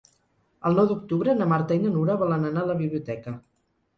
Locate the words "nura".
1.97-2.17